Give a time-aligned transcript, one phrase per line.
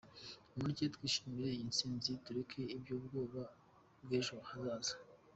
[0.55, 3.41] Mureke twishimire iyi ntsinzi tureke iby’ubwoba
[4.03, 4.95] bw’ejo hazaza.